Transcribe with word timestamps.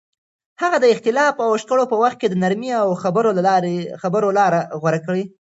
هغه 0.61 0.77
د 0.81 0.85
اختلاف 0.93 1.35
او 1.45 1.51
شخړو 1.61 1.85
په 1.91 1.97
وخت 2.03 2.19
د 2.29 2.35
نرمۍ 2.43 2.71
او 2.81 2.87
خبرو 4.03 4.29
لار 4.37 4.53
غوره 4.81 4.99
کړه. 5.05 5.23